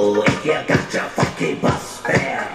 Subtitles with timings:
[0.00, 2.46] If you got your funky bus fare.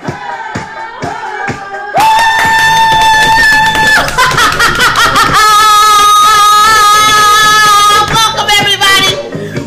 [8.08, 9.12] Welcome everybody.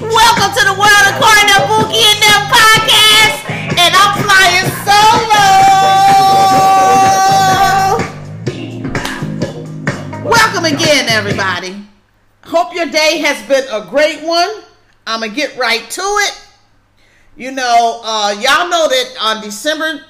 [0.08, 3.44] Welcome to the world according to Bookie and them podcast.
[3.76, 5.44] And I'm flying solo.
[10.24, 11.76] Welcome again, everybody.
[12.42, 14.62] Hope your day has been a great one.
[15.06, 16.45] I'm gonna get right to it.
[17.36, 20.02] You know, uh, y'all know that on December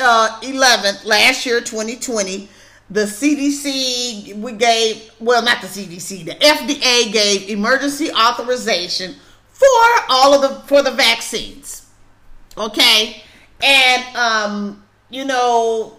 [0.00, 2.48] uh, 11th last year, 2020,
[2.90, 9.14] the CDC we gave well, not the CDC, the FDA gave emergency authorization
[9.48, 11.88] for all of the for the vaccines.
[12.58, 13.22] Okay,
[13.62, 15.96] and um, you know,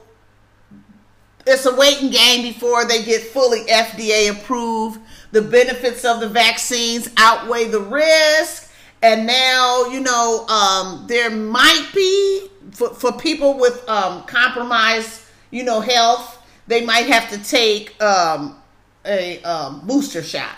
[1.48, 5.00] it's a waiting game before they get fully FDA approved.
[5.32, 8.63] The benefits of the vaccines outweigh the risk,
[9.04, 15.64] and now you know um, there might be for, for people with um, compromised, you
[15.64, 16.40] know, health.
[16.68, 18.62] They might have to take um,
[19.06, 20.58] a um, booster shot.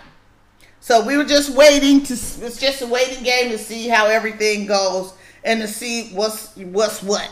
[0.79, 2.13] So we were just waiting to.
[2.13, 7.01] It's just a waiting game to see how everything goes and to see what's what's
[7.01, 7.29] what.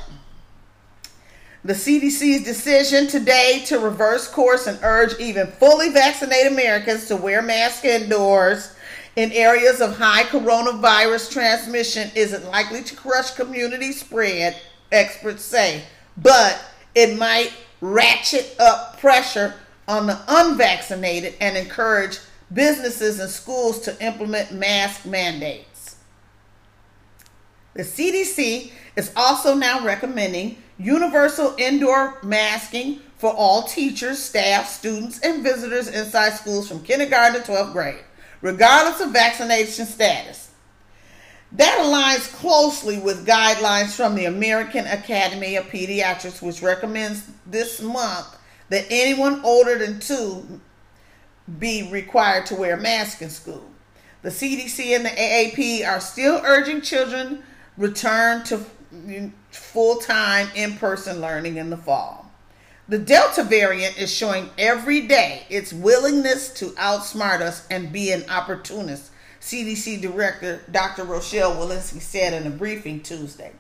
[1.64, 7.42] The CDC's decision today to reverse course and urge even fully vaccinated Americans to wear
[7.42, 8.73] masks indoors
[9.16, 14.60] in areas of high coronavirus transmission isn't likely to crush community spread,
[14.92, 15.84] experts say,
[16.18, 16.60] but
[16.96, 19.54] it might ratchet up pressure
[19.88, 22.20] on the unvaccinated and encourage
[22.52, 25.98] businesses and schools to implement mask mandates.
[27.74, 35.44] The CDC is also now recommending universal indoor masking for all teachers, staff, students, and
[35.44, 38.04] visitors inside schools from kindergarten to 12th grade,
[38.44, 40.52] regardless of vaccination status.
[41.54, 48.28] That aligns closely with guidelines from the American Academy of Pediatrics, which recommends this month
[48.70, 50.60] that anyone older than two
[51.60, 53.64] be required to wear a mask in school.
[54.24, 57.44] The CDC and the AAP are still urging children
[57.78, 58.66] return to
[59.52, 62.23] full time in person learning in the fall.
[62.90, 68.30] The Delta variant is showing every day its willingness to outsmart us and be an
[68.30, 71.06] opportunist, CDC Director Dr.
[71.06, 73.54] Rochelle Walensky said in a briefing Tuesday.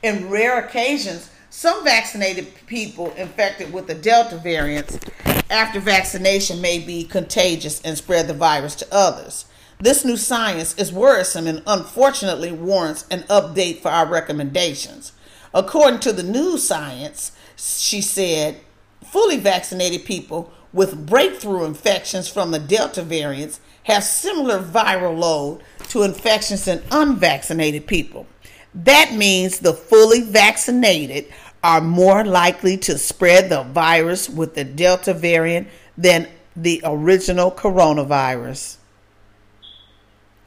[0.00, 5.10] In rare occasions, some vaccinated people infected with the Delta variant
[5.50, 9.46] after vaccination may be contagious and spread the virus to others.
[9.80, 15.10] This new science is worrisome and unfortunately warrants an update for our recommendations.
[15.54, 18.60] According to the new science, she said,
[19.04, 26.02] fully vaccinated people with breakthrough infections from the Delta variants have similar viral load to
[26.02, 28.26] infections in unvaccinated people.
[28.74, 31.26] That means the fully vaccinated
[31.62, 38.76] are more likely to spread the virus with the Delta variant than the original coronavirus.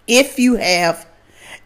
[0.08, 1.08] If you have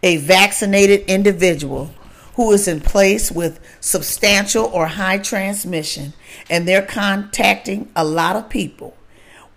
[0.03, 1.91] a vaccinated individual
[2.39, 6.13] who is in place with substantial or high transmission
[6.49, 8.95] and they're contacting a lot of people,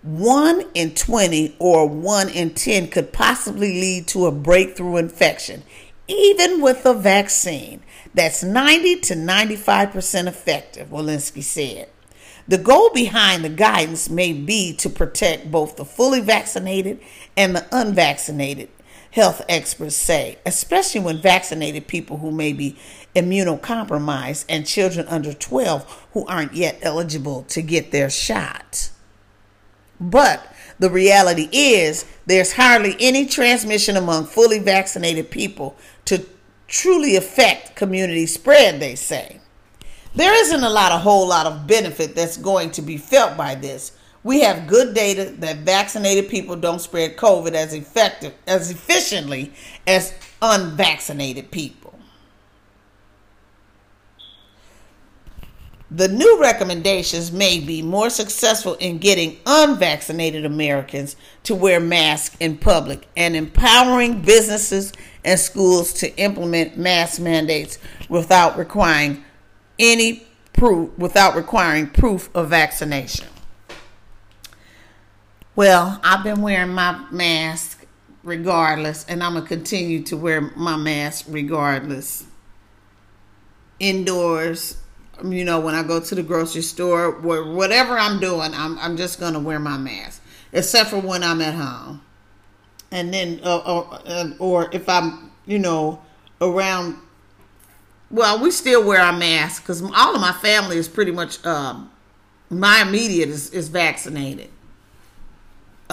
[0.01, 5.63] 1 in 20 or 1 in 10 could possibly lead to a breakthrough infection,
[6.09, 7.81] even with a vaccine
[8.13, 11.87] that's 90 to 95% effective, Walensky said.
[12.49, 16.99] The goal behind the guidance may be to protect both the fully vaccinated
[17.37, 18.67] and the unvaccinated,
[19.13, 22.75] health experts say, especially when vaccinated people who may be
[23.15, 28.89] immunocompromised and children under 12 who aren't yet eligible to get their shot.
[29.99, 36.25] But the reality is there's hardly any transmission among fully vaccinated people to
[36.67, 39.39] truly affect community spread, they say.
[40.15, 43.53] There isn't a lot, a whole lot of benefit that's going to be felt by
[43.53, 43.91] this.
[44.23, 49.53] We have good data that vaccinated people don't spread COVID as effective as efficiently
[49.85, 51.93] as unvaccinated people.
[55.91, 62.57] The new recommendations may be more successful in getting unvaccinated Americans to wear masks in
[62.57, 64.91] public and empowering businesses
[65.23, 67.77] and schools to implement mask mandates
[68.09, 69.23] without requiring
[69.77, 73.27] any proof without requiring proof of vaccination.
[75.55, 77.85] Well, I've been wearing my mask
[78.23, 82.25] regardless, and I'm gonna continue to wear my mask regardless.
[83.79, 84.77] Indoors,
[85.23, 89.19] you know, when I go to the grocery store, whatever I'm doing, I'm I'm just
[89.19, 92.01] gonna wear my mask, except for when I'm at home,
[92.91, 96.01] and then uh, or, uh, or if I'm, you know,
[96.41, 96.97] around
[98.09, 101.91] well, we still wear our masks because all of my family is pretty much um,
[102.49, 104.49] my immediate is, is vaccinated.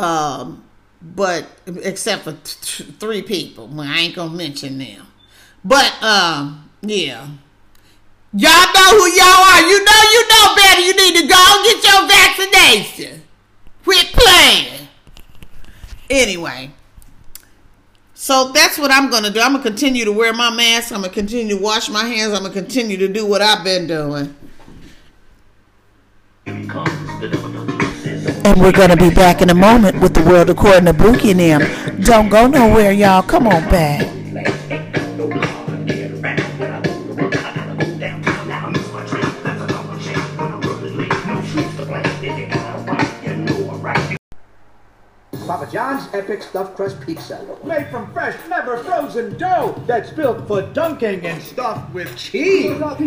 [0.01, 0.65] Um,
[1.03, 5.07] but except for t- three people, well, I ain't gonna mention them.
[5.65, 7.29] But um, yeah.
[8.33, 9.61] Y'all know who y'all are.
[9.63, 10.81] You know you know better.
[10.81, 13.23] You need to go get your vaccination.
[13.83, 14.89] Quit playing.
[16.09, 16.71] Anyway.
[18.15, 19.41] So that's what I'm going to do.
[19.41, 20.93] I'm going to continue to wear my mask.
[20.93, 22.35] I'm going to continue to wash my hands.
[22.35, 24.37] I'm going to continue to do what I've been doing.
[28.45, 31.31] And we're going to be back in a moment with the world according to Bookie
[31.31, 32.01] and them.
[32.03, 33.23] Don't go nowhere, y'all.
[33.23, 34.20] Come on back.
[46.13, 47.47] Epic Stuffed Crust Pizza.
[47.65, 52.77] Made from fresh, never frozen dough that's built for dunking and stuffed with cheese.
[52.79, 52.99] Try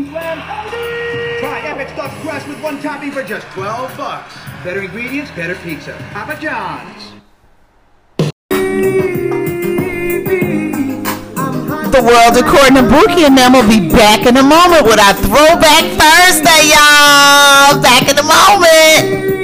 [1.65, 4.33] Epic Stuffed Crust with one topping for just 12 bucks.
[4.63, 5.97] Better ingredients, better pizza.
[6.11, 7.11] Papa John's.
[11.91, 15.13] The world according to Bookie and them will be back in a moment with our
[15.13, 17.81] Throwback Thursday, y'all.
[17.81, 19.42] Back in a moment.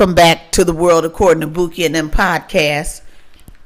[0.00, 3.02] Welcome back to the world according to Bookie and them podcast.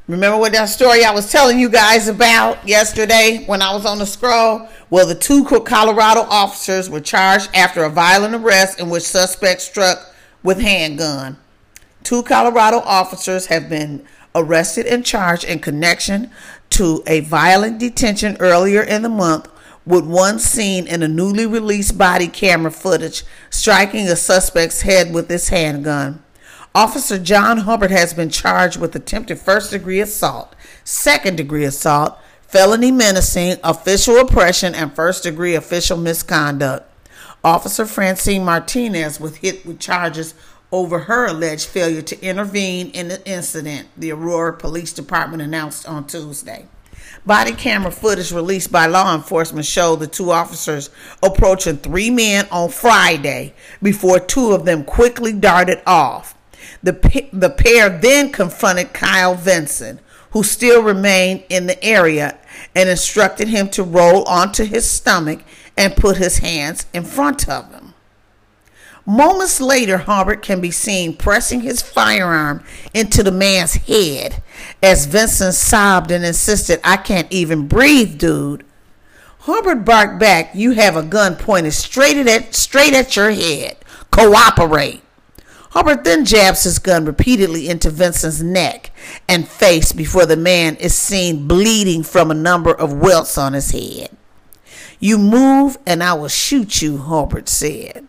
[0.08, 3.98] Remember what that story I was telling you guys about yesterday when I was on
[3.98, 4.68] the scroll?
[4.90, 10.12] Well, the two Colorado officers were charged after a violent arrest in which suspects struck
[10.42, 11.38] with handgun.
[12.02, 14.04] Two Colorado officers have been
[14.34, 16.32] arrested and charged in connection
[16.70, 19.48] to a violent detention earlier in the month,
[19.86, 25.30] with one seen in a newly released body camera footage striking a suspect's head with
[25.30, 26.23] his handgun.
[26.76, 32.18] Officer John Hubbard has been charged with attempted first degree assault, second degree assault,
[32.48, 36.90] felony menacing, official oppression, and first degree official misconduct.
[37.44, 40.34] Officer Francine Martinez was hit with charges
[40.72, 46.08] over her alleged failure to intervene in the incident, the Aurora Police Department announced on
[46.08, 46.66] Tuesday.
[47.24, 50.90] Body camera footage released by law enforcement showed the two officers
[51.22, 56.33] approaching three men on Friday before two of them quickly darted off.
[56.84, 60.00] The, the pair then confronted Kyle Vinson,
[60.32, 62.38] who still remained in the area,
[62.74, 65.40] and instructed him to roll onto his stomach
[65.78, 67.94] and put his hands in front of him.
[69.06, 74.42] Moments later, Haubert can be seen pressing his firearm into the man's head
[74.82, 78.64] as Vincent sobbed and insisted, I can't even breathe, dude.
[79.40, 83.76] Haubert barked back, You have a gun pointed straight at, straight at your head.
[84.10, 85.03] Cooperate.
[85.74, 88.92] Haubert then jabs his gun repeatedly into Vincent's neck
[89.28, 93.72] and face before the man is seen bleeding from a number of welts on his
[93.72, 94.16] head.
[95.00, 98.06] You move and I will shoot you, Haubert said.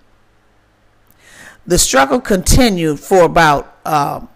[1.66, 4.28] The struggle continued for about uh,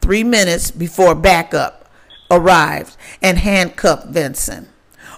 [0.00, 1.88] three minutes before backup
[2.32, 4.68] arrived and handcuffed Vincent.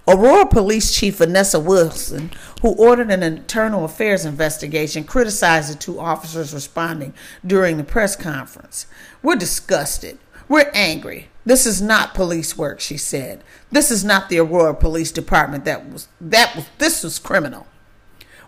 [0.06, 2.30] Aurora Police Chief Vanessa Wilson,
[2.60, 7.14] who ordered an internal affairs investigation, criticized the two officers responding
[7.46, 8.86] during the press conference.
[9.22, 10.18] We're disgusted.
[10.46, 11.28] We're angry.
[11.46, 13.42] This is not police work, she said.
[13.72, 15.64] This is not the Aurora Police Department.
[15.64, 17.66] That was that was this was criminal.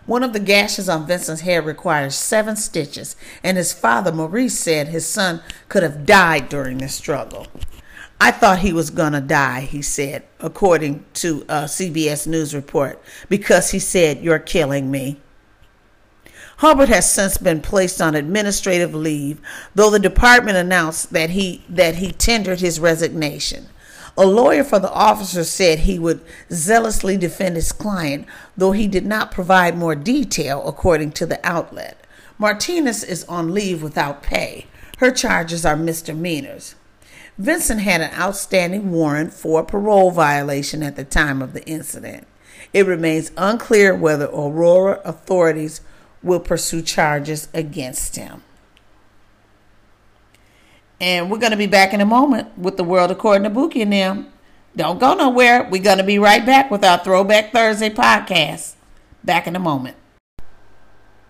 [0.05, 4.87] One of the gashes on Vincent's head requires seven stitches, and his father, Maurice, said
[4.87, 7.47] his son could have died during this struggle.
[8.19, 12.55] I thought he was going to die, he said, according to uh, a CBS News
[12.55, 15.21] report, because he said, You're killing me.
[16.57, 19.39] Hubbard has since been placed on administrative leave,
[19.75, 23.67] though the department announced that he that he tendered his resignation.
[24.17, 26.21] A lawyer for the officer said he would
[26.51, 28.25] zealously defend his client,
[28.57, 32.03] though he did not provide more detail, according to the outlet.
[32.39, 34.65] Martinez is on leave without pay.
[34.97, 36.73] Her charges are misdemeanors.
[37.37, 42.25] Vincent had an outstanding warrant for a parole violation at the time of the incident.
[42.73, 45.81] It remains unclear whether Aurora authorities
[46.23, 48.43] will pursue charges against him.
[50.99, 53.83] And we're going to be back in a moment with the world according to Bookie
[53.83, 54.33] and them.
[54.75, 55.67] Don't go nowhere.
[55.69, 58.73] We're going to be right back with our Throwback Thursday podcast.
[59.23, 59.95] Back in a moment.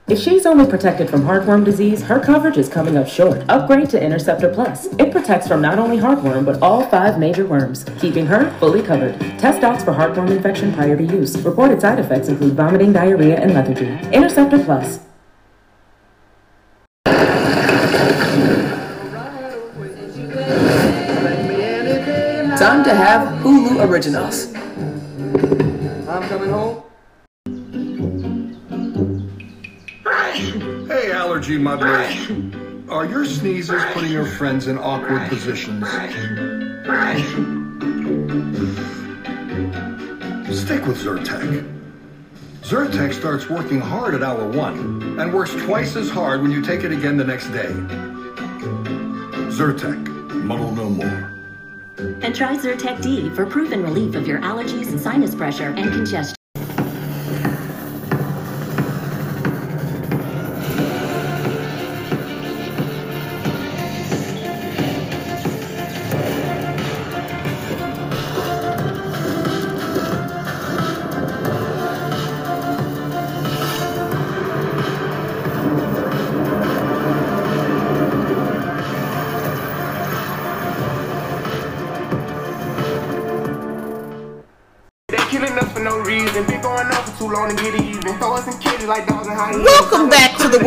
[0.10, 3.44] If she's only protected from heartworm disease, her coverage is coming up short.
[3.50, 4.86] Upgrade to Interceptor Plus.
[4.98, 9.20] It protects from not only heartworm, but all five major worms, keeping her fully covered.
[9.38, 11.38] Test docs for heartworm infection prior to use.
[11.42, 13.90] Reported side effects include vomiting, diarrhea, and lethargy.
[14.16, 15.00] Interceptor Plus.
[22.58, 24.54] Time to have Hulu Originals.
[26.08, 26.87] I'm coming home.
[30.38, 32.30] Hey, allergy muddlers.
[32.90, 35.84] Are your sneezes putting your friends in awkward positions?
[40.56, 41.74] Stick with Zyrtec.
[42.62, 46.84] Zyrtec starts working hard at hour one and works twice as hard when you take
[46.84, 47.74] it again the next day.
[49.50, 49.98] Zyrtec,
[50.34, 51.34] muddle no more.
[51.98, 56.37] And try Zyrtec D for proven relief of your allergies, sinus pressure, and congestion.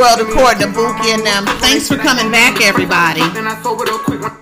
[0.00, 1.44] Back to the world according to Bookie and them.
[1.60, 3.20] Thanks for coming back, everybody.
[3.20, 4.32] Then I sobered up quick.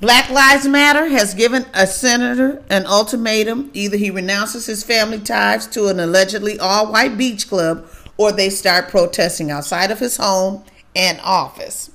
[0.00, 3.70] Black Lives Matter has given a senator an ultimatum.
[3.74, 8.50] Either he renounces his family ties to an allegedly all white beach club or they
[8.50, 10.64] start protesting outside of his home
[10.94, 11.90] and office.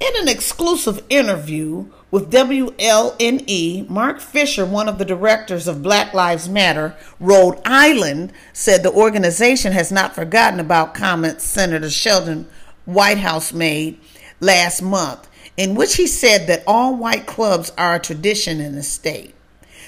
[0.00, 6.48] In an exclusive interview with WLNE, Mark Fisher, one of the directors of Black Lives
[6.48, 12.46] Matter Rhode Island, said the organization has not forgotten about comments Senator Sheldon
[12.84, 13.98] Whitehouse made
[14.38, 18.84] last month, in which he said that all white clubs are a tradition in the
[18.84, 19.34] state.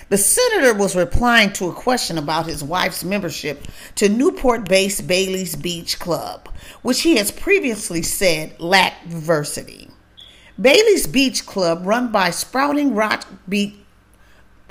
[0.09, 3.65] The senator was replying to a question about his wife's membership
[3.95, 6.49] to Newport based Bailey's Beach Club,
[6.83, 9.90] which he has previously said lacked diversity.
[10.61, 13.77] Bailey's Beach Club, run by Spouting Rock Beach,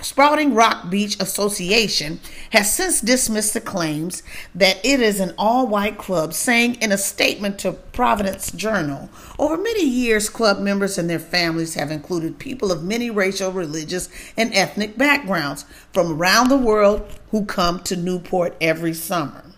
[0.02, 2.20] Spouting Rock Beach Association,
[2.52, 4.22] has since dismissed the claims
[4.54, 9.58] that it is an all white club, saying in a statement to Providence Journal Over
[9.58, 14.54] many years, club members and their families have included people of many racial, religious, and
[14.54, 19.49] ethnic backgrounds from around the world who come to Newport every summer.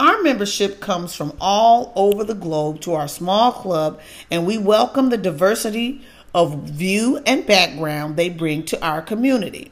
[0.00, 5.10] Our membership comes from all over the globe to our small club, and we welcome
[5.10, 6.00] the diversity
[6.34, 9.70] of view and background they bring to our community.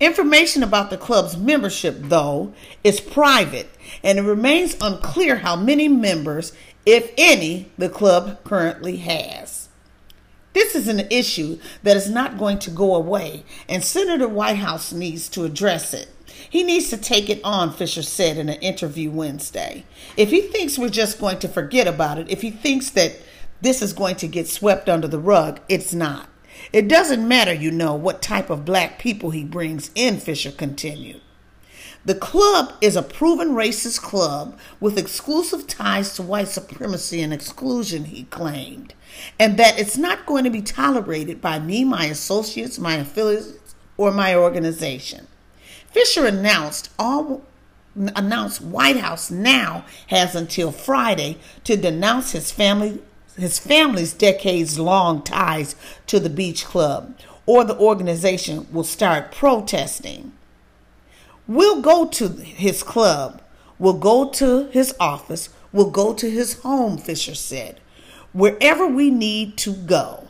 [0.00, 3.68] Information about the club's membership, though, is private,
[4.02, 6.54] and it remains unclear how many members,
[6.86, 9.68] if any, the club currently has.
[10.54, 15.28] This is an issue that is not going to go away, and Senator Whitehouse needs
[15.28, 16.08] to address it.
[16.54, 19.84] He needs to take it on, Fisher said in an interview Wednesday.
[20.16, 23.16] If he thinks we're just going to forget about it, if he thinks that
[23.60, 26.28] this is going to get swept under the rug, it's not.
[26.72, 31.22] It doesn't matter, you know, what type of black people he brings in, Fisher continued.
[32.04, 38.04] The club is a proven racist club with exclusive ties to white supremacy and exclusion,
[38.04, 38.94] he claimed,
[39.40, 44.12] and that it's not going to be tolerated by me, my associates, my affiliates, or
[44.12, 45.26] my organization.
[45.94, 47.42] Fisher announced all
[47.94, 53.00] announced Whitehouse now has until Friday to denounce his family
[53.36, 55.76] his family's decades long ties
[56.08, 60.32] to the beach club or the organization will start protesting.
[61.46, 63.40] We'll go to his club,
[63.78, 67.78] we'll go to his office, we'll go to his home, Fisher said,
[68.32, 70.26] wherever we need to go.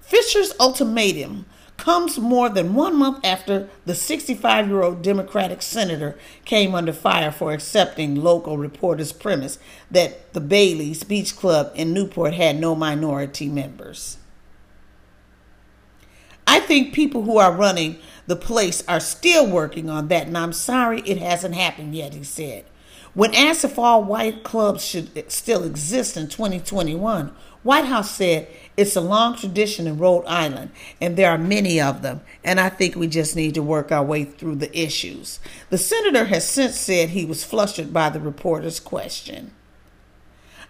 [0.00, 1.44] Fisher's ultimatum
[1.76, 7.30] comes more than one month after the 65 year old Democratic senator came under fire
[7.30, 9.58] for accepting local reporters' premise
[9.90, 14.18] that the Bailey's Beach Club in Newport had no minority members.
[16.46, 20.52] I think people who are running the place are still working on that, and I'm
[20.52, 22.64] sorry it hasn't happened yet, he said.
[23.16, 27.32] When asked if all white clubs should still exist in 2021,
[27.62, 28.46] Whitehouse said
[28.76, 30.70] it's a long tradition in Rhode Island,
[31.00, 34.04] and there are many of them, and I think we just need to work our
[34.04, 35.40] way through the issues.
[35.70, 39.52] The senator has since said he was flustered by the reporter's question.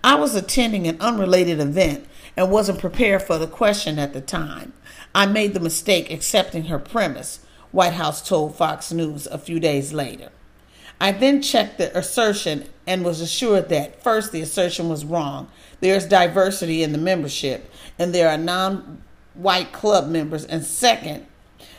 [0.05, 4.73] I was attending an unrelated event and wasn't prepared for the question at the time.
[5.17, 7.41] I made the mistake accepting her premise,
[7.73, 10.31] Whitehouse told Fox News a few days later.
[11.01, 15.49] I then checked the assertion and was assured that first, the assertion was wrong.
[15.81, 19.03] There's diversity in the membership, and there are non
[19.35, 21.27] white club members, and second,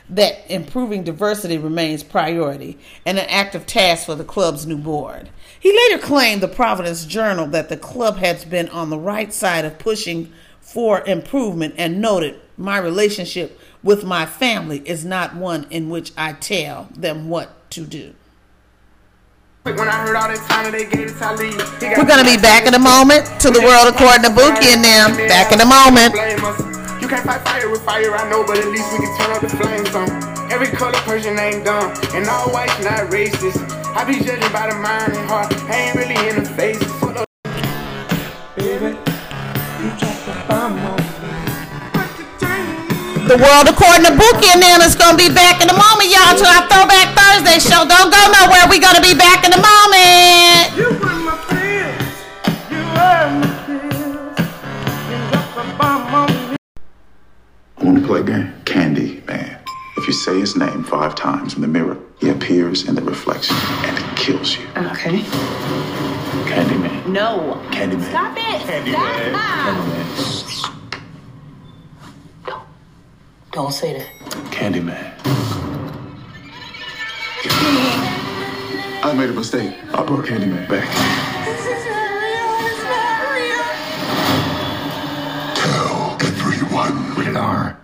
[0.09, 5.29] that improving diversity remains priority and an active task for the club's new board.
[5.59, 9.65] He later claimed the Providence Journal that the club has been on the right side
[9.65, 10.31] of pushing
[10.61, 16.33] for improvement and noted my relationship with my family is not one in which I
[16.33, 18.13] tell them what to do.
[19.75, 21.51] We're not heard out until they gave it to Lee
[21.83, 24.79] You're going to be back in a moment to the world according to Bookie and
[24.79, 25.11] them.
[25.27, 26.15] Back in a moment.
[27.03, 29.41] You can't fight fire with fire, I know, but at least we can turn up
[29.41, 30.07] the flames on.
[30.51, 33.59] Every color person ain't dumb, and all whites not racist.
[33.95, 36.81] I be judging by the mind and heart, I ain't really in the face.
[36.99, 37.27] Fuck up.
[38.55, 38.95] Baby,
[39.83, 40.86] you dropped the bomb on me.
[43.27, 46.07] The world according to Bookie and them is going to be back in a moment,
[46.07, 47.83] y'all, to our Throwback Thursday show.
[47.83, 48.63] Don't go nowhere.
[48.71, 50.71] We're going to be back in a moment.
[50.79, 52.23] You were my fears,
[52.71, 54.39] you were my fears.
[55.11, 56.55] You dropped the bomb on me.
[57.77, 58.53] I want to play a game.
[58.63, 59.59] Candy Man.
[59.97, 63.57] If you say his name five times in the mirror, he appears in the reflection
[63.83, 64.65] and it kills you.
[64.77, 65.19] Okay.
[66.47, 67.07] Candyman.
[67.07, 67.61] No.
[67.73, 68.09] Candy Candyman.
[68.09, 68.61] Stop it.
[68.61, 70.15] Candyman.
[70.15, 70.46] Stop.
[73.57, 74.05] Don't say that.
[74.51, 75.13] Candyman.
[79.03, 79.73] I made a mistake.
[79.95, 80.87] I brought Candyman back.
[85.55, 87.15] Tell everyone.
[87.15, 87.81] Rated R.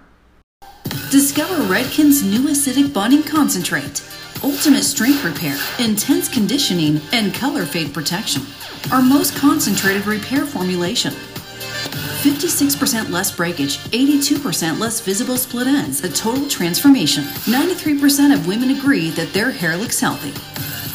[1.10, 4.08] Discover Redken's new acidic bonding concentrate.
[4.44, 8.44] Ultimate strength repair, intense conditioning, and color fade protection.
[8.92, 11.16] Our most concentrated repair formulation.
[12.24, 17.26] 56% less breakage, 82% less visible split ends, a total transformation.
[17.26, 20.32] 93% of women agree that their hair looks healthy.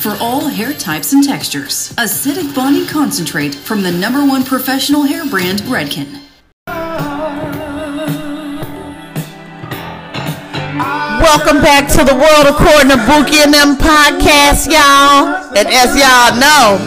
[0.00, 5.26] For all hair types and textures, acidic bonding concentrate from the number one professional hair
[5.26, 6.22] brand, Redken.
[11.20, 15.54] Welcome back to the world according to Bookie and them podcast, y'all.
[15.54, 16.78] And as y'all know,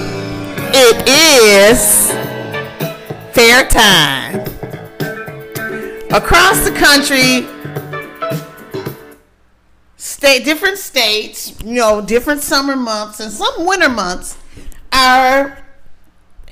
[0.74, 2.21] it is
[3.42, 4.40] fair time.
[6.12, 7.48] Across the country,
[9.98, 14.38] state different states, you know, different summer months and some winter months
[14.94, 15.58] are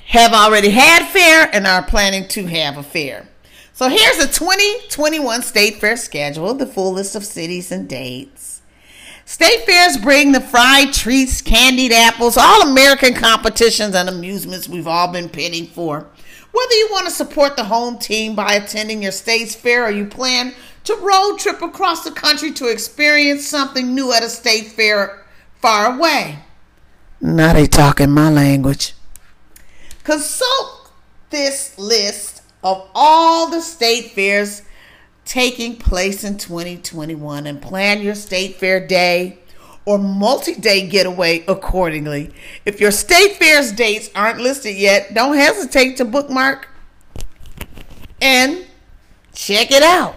[0.06, 3.28] have already had fair and are planning to have a fair.
[3.72, 8.62] So here's the 2021 State Fair schedule, the full list of cities and dates.
[9.24, 15.06] State fairs bring the fried treats, candied apples, all American competitions and amusements we've all
[15.06, 16.08] been pitting for.
[16.52, 20.06] Whether you want to support the home team by attending your state's fair or you
[20.06, 25.24] plan to road trip across the country to experience something new at a state fair
[25.60, 26.38] far away.
[27.20, 28.94] Now they talking my language.
[30.04, 30.90] Consult
[31.30, 34.62] this list of all the state fairs
[35.24, 39.38] taking place in 2021 and plan your state fair day
[39.84, 42.32] or multi day getaway accordingly.
[42.64, 46.68] If your state fair's dates aren't listed yet, don't hesitate to bookmark
[48.20, 48.66] and
[49.32, 50.14] check it out.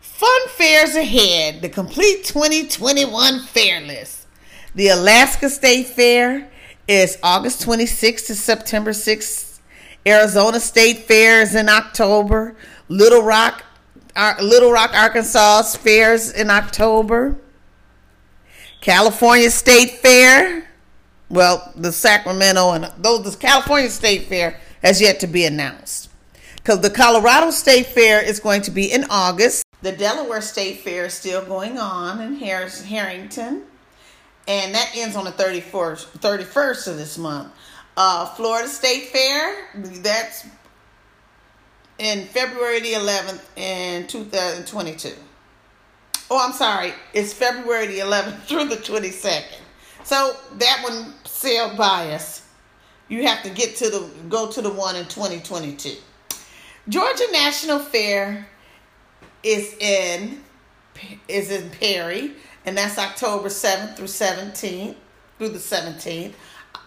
[0.00, 4.26] Fun fairs ahead, the complete 2021 fair list.
[4.74, 6.50] The Alaska State Fair
[6.86, 9.58] is August 26th to September 6th.
[10.06, 12.54] Arizona State Fair is in October.
[12.88, 13.64] Little Rock,
[14.16, 17.38] Ar- Little Rock, Arkansas fairs in October.
[18.80, 20.66] California State Fair,
[21.28, 26.08] well, the Sacramento and though the California State Fair has yet to be announced.
[26.56, 29.64] Because the Colorado State Fair is going to be in August.
[29.82, 33.64] The Delaware State Fair is still going on in Harris, Harrington,
[34.46, 37.52] and that ends on the 31st, 31st of this month.
[37.96, 40.46] Uh, Florida State Fair, that's
[42.00, 45.12] in February the 11th in 2022.
[46.30, 49.58] Oh, I'm sorry, it's February the 11th through the 22nd.
[50.02, 52.46] So that one sailed by us.
[53.08, 55.96] You have to get to the go to the one in 2022.
[56.88, 58.48] Georgia National Fair
[59.42, 60.42] is in
[61.28, 62.32] is in Perry,
[62.64, 64.94] and that's October 7th through 17th
[65.38, 66.32] through the 17th.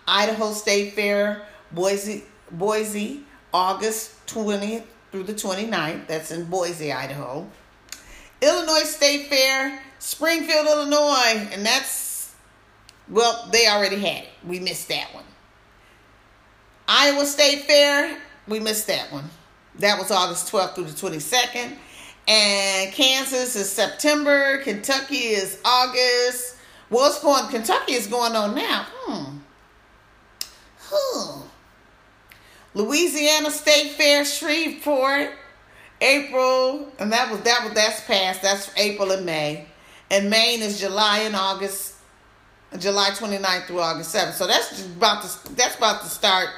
[0.07, 3.23] Idaho State Fair, Boise, Boise,
[3.53, 6.07] August 20th through the 29th.
[6.07, 7.47] That's in Boise, Idaho.
[8.41, 12.33] Illinois State Fair, Springfield, Illinois, and that's
[13.09, 14.29] well, they already had it.
[14.45, 15.23] We missed that one.
[16.87, 19.29] Iowa State Fair, we missed that one.
[19.79, 21.75] That was August 12th through the 22nd.
[22.27, 24.59] And Kansas is September.
[24.63, 26.57] Kentucky is August.
[26.89, 28.87] Well, it's going, Kentucky is going on now.
[28.89, 29.37] Hmm.
[30.89, 31.32] Hmm.
[32.73, 35.31] Louisiana State Fair, Shreveport,
[36.01, 38.41] April, and that was that was that's past.
[38.41, 39.67] That's April and May.
[40.09, 41.95] And Maine is July and August,
[42.77, 44.33] July 29th through August 7th.
[44.33, 46.49] So that's about to that's about to start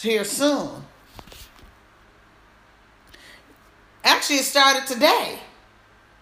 [0.00, 0.70] here soon.
[4.04, 5.38] Actually, it started today.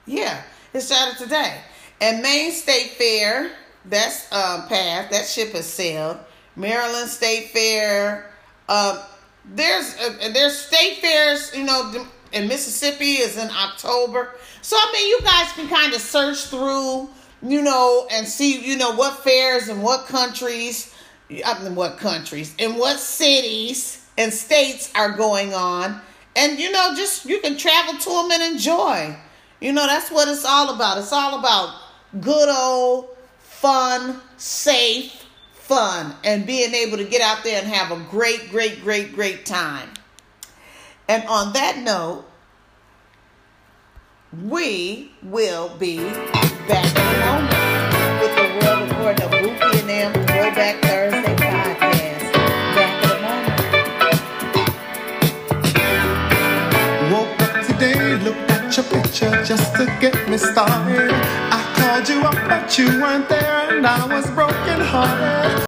[0.07, 1.61] Yeah, it started today.
[2.01, 3.53] And Maine State Fair,
[3.85, 5.11] that's uh, passed.
[5.11, 6.19] That ship has sailed.
[6.57, 8.31] Maryland State Fair.
[8.69, 9.05] Uh,
[9.55, 14.35] there's uh, there's state fairs, you know, in Mississippi is in October.
[14.63, 17.09] So I mean, you guys can kind of search through,
[17.43, 20.93] you know, and see, you know, what fairs and what countries,
[21.45, 26.01] I mean, what countries and what cities and states are going on,
[26.35, 29.17] and you know, just you can travel to them and enjoy.
[29.61, 30.99] You know, that's what it's all about.
[30.99, 31.75] It's all about
[32.21, 35.26] good old fun, safe
[35.67, 39.45] fun, and being able to get out there and have a great, great, great, great
[39.45, 39.89] time.
[41.09, 42.25] And on that note,
[44.45, 45.97] we will be
[46.69, 47.51] back in a moment
[48.23, 52.33] with the world according to Bookie and them Throwback Thursday podcast.
[52.77, 53.53] Back in a moment.
[57.13, 61.46] Woke up today, looked at your picture just to get me started.
[61.97, 65.65] Called you up, but you weren't there, and I was broken hearted.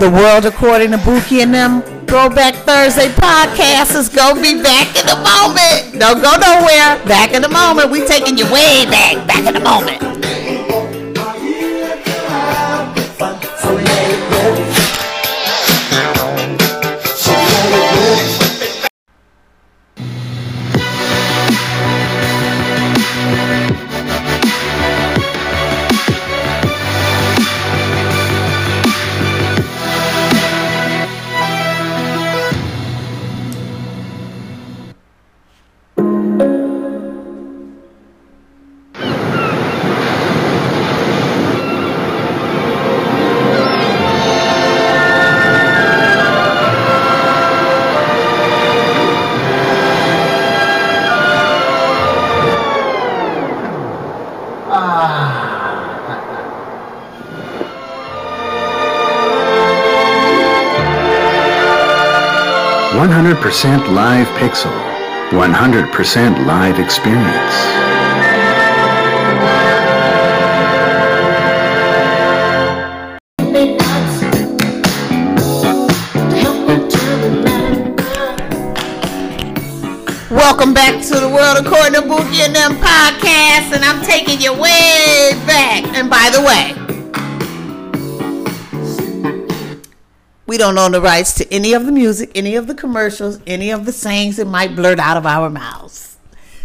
[0.00, 5.06] The world according to Bookie and them Throwback Thursday podcast is gonna be back in
[5.06, 6.00] a moment.
[6.00, 6.96] Don't go nowhere.
[7.04, 7.90] Back in a moment.
[7.90, 9.26] We taking you way back.
[9.26, 10.00] Back in a moment.
[63.10, 64.70] One hundred percent live pixel.
[65.36, 67.26] One hundred percent live experience.
[80.30, 84.52] Welcome back to the world according to Bookie and them podcast, and I'm taking you
[84.52, 85.84] way back.
[85.96, 86.79] And by the way,
[90.60, 93.86] don't own the rights to any of the music, any of the commercials, any of
[93.86, 96.18] the sayings that might blurt out of our mouths.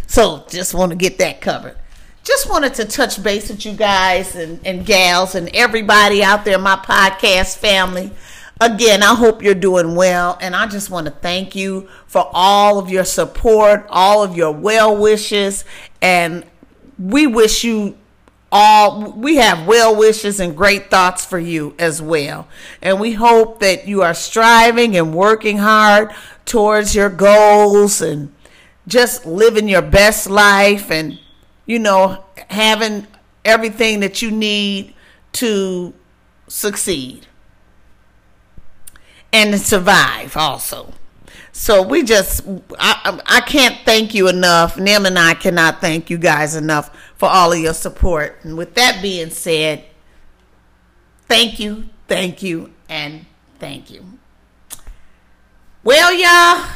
[0.06, 1.78] So just want to get that covered.
[2.22, 6.58] Just wanted to touch base with you guys and, and gals and everybody out there,
[6.58, 8.10] my podcast family.
[8.60, 12.78] Again, I hope you're doing well, and I just want to thank you for all
[12.78, 15.64] of your support, all of your well wishes,
[16.02, 16.44] and
[16.98, 17.96] we wish you
[18.52, 22.48] all we have well wishes and great thoughts for you as well.
[22.80, 26.12] And we hope that you are striving and working hard
[26.44, 28.32] towards your goals and
[28.86, 31.18] just living your best life and
[31.66, 33.06] you know having
[33.44, 34.94] everything that you need
[35.32, 35.92] to
[36.48, 37.26] succeed
[39.32, 40.92] and survive also.
[41.52, 42.46] So we just,
[42.78, 44.78] I, I can't thank you enough.
[44.78, 48.38] Nim and I cannot thank you guys enough for all of your support.
[48.42, 49.84] And with that being said,
[51.28, 53.26] thank you, thank you, and
[53.58, 54.04] thank you.
[55.82, 56.68] Well, y'all,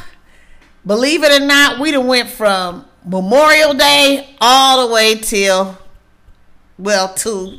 [0.85, 5.77] believe it or not, we done went from Memorial Day all the way till,
[6.77, 7.57] well, to,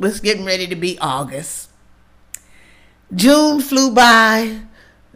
[0.00, 1.70] it's getting ready to be August.
[3.14, 4.60] June flew by.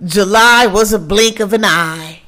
[0.05, 2.23] July was a blink of an eye.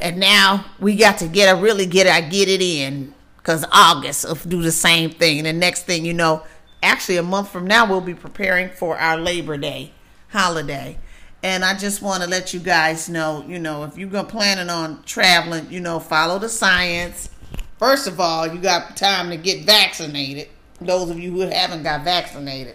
[0.00, 4.26] And now we got to get a really get I get it in because August
[4.28, 5.38] will do the same thing.
[5.38, 6.42] And the next thing you know,
[6.82, 9.92] actually a month from now, we'll be preparing for our Labor Day
[10.28, 10.98] holiday.
[11.42, 15.02] And I just want to let you guys know, you know, if you're planning on
[15.04, 17.30] traveling, you know, follow the science.
[17.78, 20.48] First of all, you got time to get vaccinated.
[20.82, 22.74] Those of you who haven't got vaccinated.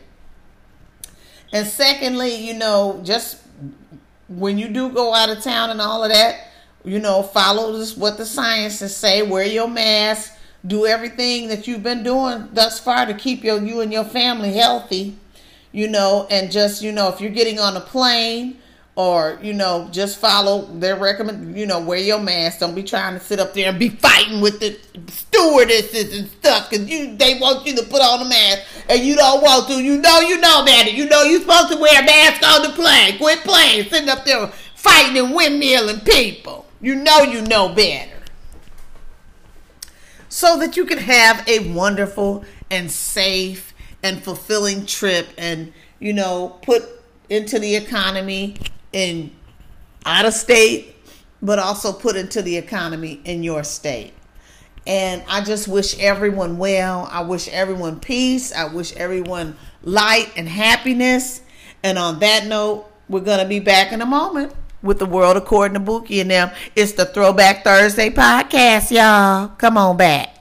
[1.54, 3.38] And secondly, you know, just
[4.28, 6.48] when you do go out of town and all of that,
[6.84, 9.22] you know, follow this, what the scientists say.
[9.22, 10.35] Wear your mask.
[10.66, 14.54] Do everything that you've been doing thus far to keep your you and your family
[14.54, 15.18] healthy.
[15.72, 18.58] You know, and just you know, if you're getting on a plane
[18.96, 21.58] or you know, just follow their recommend.
[21.58, 22.60] You know, wear your mask.
[22.60, 26.70] Don't be trying to sit up there and be fighting with the stewardesses and stuff
[26.70, 29.84] because you they want you to put on a mask and you don't want to.
[29.84, 30.90] You know, you know better.
[30.90, 33.18] You know you're supposed to wear a mask on the plane.
[33.18, 36.66] Quit playing, sitting up there fighting and windmilling people.
[36.80, 38.15] You know you know better.
[40.36, 46.60] So that you can have a wonderful and safe and fulfilling trip and, you know,
[46.62, 46.84] put
[47.30, 48.58] into the economy
[48.92, 49.32] in
[50.06, 50.94] out of state,
[51.42, 54.12] but also put into the economy in your state.
[54.86, 57.08] And I just wish everyone well.
[57.10, 58.52] I wish everyone peace.
[58.52, 61.44] I wish everyone light and happiness.
[61.82, 64.52] And on that note, we're going to be back in a moment
[64.86, 66.52] with the world according to Bookie and them.
[66.76, 69.50] It's the Throwback Thursday podcast, y'all.
[69.58, 70.32] Come on back.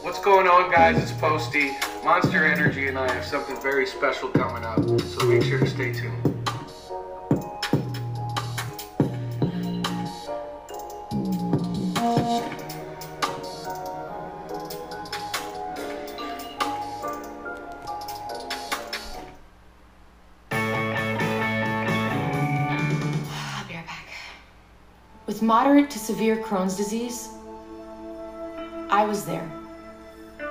[0.00, 0.96] What's going on, guys?
[1.02, 1.72] It's Posty.
[2.02, 5.92] Monster Energy and I have something very special coming up, so make sure to stay
[5.92, 6.37] tuned.
[25.78, 27.28] Moderate to severe Crohn's disease,
[28.90, 29.48] I was there.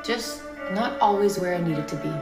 [0.02, 2.13] Just not always where I needed to be.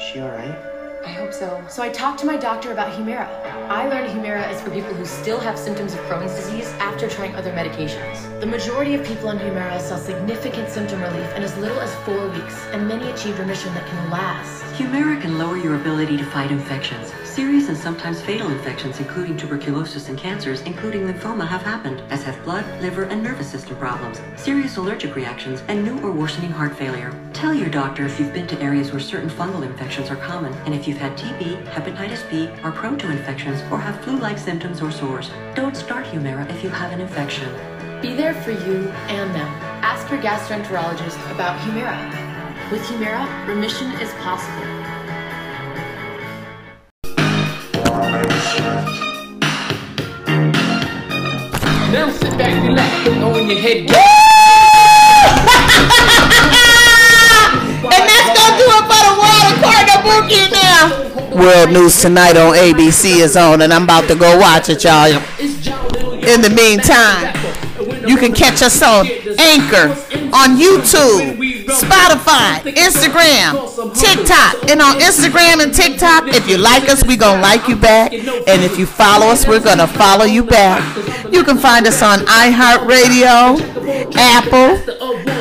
[0.00, 0.56] She alright?
[1.04, 1.62] I hope so.
[1.68, 3.28] So I talked to my doctor about Humira.
[3.68, 7.34] I learned Humira is for people who still have symptoms of Crohn's disease after trying
[7.34, 8.40] other medications.
[8.40, 12.28] The majority of people on Humira saw significant symptom relief in as little as four
[12.30, 14.65] weeks, and many achieved remission that can last.
[14.76, 17.10] Humira can lower your ability to fight infections.
[17.24, 22.44] Serious and sometimes fatal infections, including tuberculosis and cancers, including lymphoma, have happened, as have
[22.44, 27.10] blood, liver, and nervous system problems, serious allergic reactions, and new or worsening heart failure.
[27.32, 30.74] Tell your doctor if you've been to areas where certain fungal infections are common, and
[30.74, 34.90] if you've had TB, hepatitis B, are prone to infections, or have flu-like symptoms or
[34.90, 35.30] sores.
[35.54, 37.50] Don't start Humira if you have an infection.
[38.02, 39.48] Be there for you and them.
[39.80, 42.25] Ask your gastroenterologist about Humira.
[42.68, 44.66] With Humira, remission is possible.
[51.92, 53.86] Now sit back, relax, and know in your head.
[57.86, 61.38] And that's gonna do it for the world according Bookie now.
[61.40, 65.06] World News Tonight on ABC is on, and I'm about to go watch it, y'all.
[65.06, 67.32] In the meantime,
[68.08, 69.06] you can catch us on
[69.38, 69.92] Anchor,
[70.34, 73.54] on YouTube, Spotify, Instagram,
[73.94, 74.70] TikTok.
[74.70, 78.12] And on Instagram and TikTok, if you like us, we're gonna like you back.
[78.12, 80.82] And if you follow us, we're gonna follow you back.
[81.32, 83.58] You can find us on iHeartRadio,
[84.16, 84.78] Apple,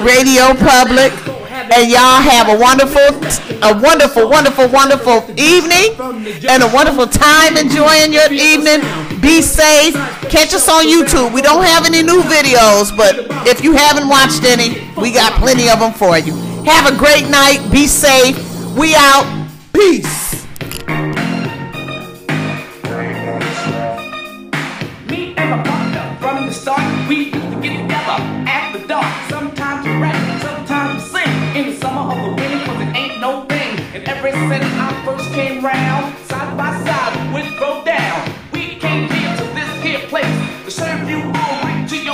[0.03, 1.13] Radio Public.
[1.73, 3.01] And y'all have a wonderful,
[3.63, 5.95] a wonderful, wonderful, wonderful evening
[6.47, 8.81] and a wonderful time enjoying your evening.
[9.25, 9.95] Be safe.
[10.29, 11.33] Catch us on YouTube.
[11.33, 13.15] We don't have any new videos, but
[13.47, 16.35] if you haven't watched any, we got plenty of them for you.
[16.63, 17.67] Have a great night.
[17.71, 18.37] Be safe.
[18.77, 19.25] We out.
[19.73, 20.45] Peace.
[27.09, 28.45] we used to get together
[28.87, 29.29] dark.
[29.29, 31.55] Sometimes we rap, sometimes we sing.
[31.55, 33.79] In the summer the winter, cause it ain't no thing.
[33.95, 37.49] And ever since I first came round, side by side with